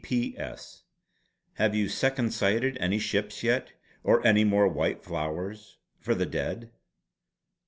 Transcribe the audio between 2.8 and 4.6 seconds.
ships yet? Or any